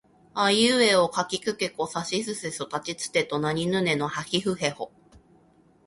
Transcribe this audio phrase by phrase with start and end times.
[0.33, 4.91] あいうえおかきくけこさしすせそたちつてとなにぬねのはひふへほ